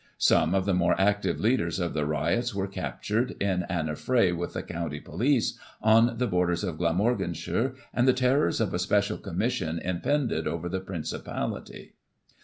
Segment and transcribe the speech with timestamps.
[0.17, 4.53] Some of the more active leaders of the riots were captured, in an affray with
[4.53, 9.77] the County police, on the borders of Glamorganshire, and the terrors of a Special Commission
[9.77, 11.91] impended over the Princi pality.